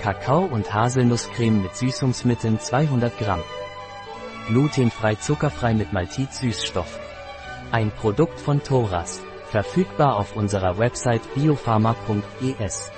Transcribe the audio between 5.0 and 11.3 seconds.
zuckerfrei mit Maltit-Süßstoff. Ein Produkt von Thoras. Verfügbar auf unserer Website